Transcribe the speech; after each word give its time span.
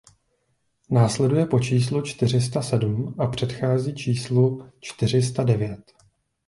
Následuje 0.89 1.45
po 1.45 1.59
číslu 1.59 2.01
čtyři 2.01 2.41
sta 2.41 2.61
sedm 2.61 3.15
a 3.19 3.27
předchází 3.27 3.95
číslu 3.95 4.69
čtyři 4.79 5.21
sta 5.21 5.43
devět. 5.43 5.93